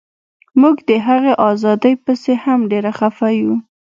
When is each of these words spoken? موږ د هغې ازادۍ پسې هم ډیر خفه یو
موږ 0.61 0.75
د 0.89 0.91
هغې 1.07 1.33
ازادۍ 1.49 1.93
پسې 2.03 2.33
هم 2.43 2.59
ډیر 2.71 2.85
خفه 2.97 3.29
یو 3.39 3.53